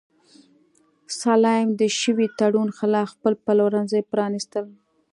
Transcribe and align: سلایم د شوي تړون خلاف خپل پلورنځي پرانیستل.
سلایم 1.19 1.69
د 1.79 1.81
شوي 1.99 2.27
تړون 2.39 2.69
خلاف 2.77 3.07
خپل 3.15 3.33
پلورنځي 3.45 4.01
پرانیستل. 4.11 4.65